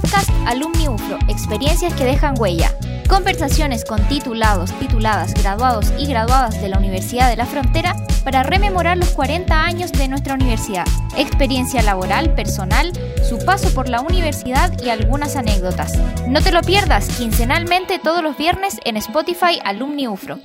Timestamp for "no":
16.28-16.42